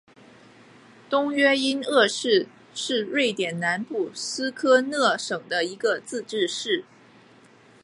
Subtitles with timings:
[1.11, 6.85] 东约因厄市是瑞典南部斯科讷省的一个自治市。